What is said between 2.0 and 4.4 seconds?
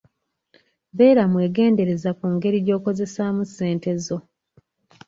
ku ngeri gy'okozesaamu ssente zo.